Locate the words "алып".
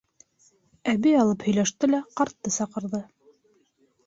1.23-1.45